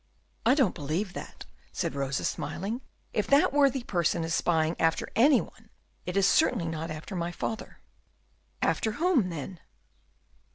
[0.47, 2.81] "I don't believe that," said Rosa, smiling;
[3.13, 5.69] "if that worthy person is spying after any one,
[6.07, 7.81] it is certainly not after my father."
[8.63, 9.59] "After whom, then?"